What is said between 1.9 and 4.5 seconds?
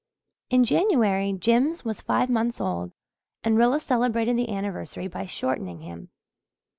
five months old and Rilla celebrated the